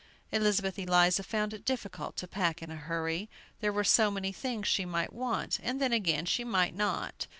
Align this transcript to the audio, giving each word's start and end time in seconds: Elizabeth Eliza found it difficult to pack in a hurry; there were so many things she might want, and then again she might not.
Elizabeth 0.31 0.79
Eliza 0.79 1.21
found 1.21 1.53
it 1.53 1.63
difficult 1.63 2.17
to 2.17 2.27
pack 2.27 2.63
in 2.63 2.71
a 2.71 2.75
hurry; 2.75 3.29
there 3.59 3.71
were 3.71 3.83
so 3.83 4.09
many 4.09 4.31
things 4.31 4.65
she 4.67 4.83
might 4.83 5.13
want, 5.13 5.59
and 5.61 5.79
then 5.79 5.93
again 5.93 6.25
she 6.25 6.43
might 6.43 6.73
not. 6.73 7.27